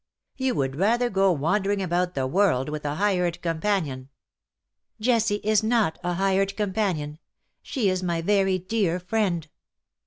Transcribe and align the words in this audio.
You 0.35 0.55
would 0.55 0.77
rather 0.77 1.11
go 1.11 1.31
wander 1.31 1.69
ing 1.71 1.79
about 1.79 2.15
the 2.15 2.25
world 2.25 2.69
with 2.69 2.85
a 2.85 2.95
hired 2.95 3.39
companion 3.43 4.09
"'^ 4.99 4.99
Jessie 4.99 5.41
is 5.43 5.61
not 5.61 5.99
a 6.03 6.13
hired 6.15 6.57
companion— 6.57 7.19
she 7.61 7.87
is 7.87 8.01
my 8.01 8.23
very 8.23 8.57
dear 8.57 8.99
friend.'' 8.99 9.47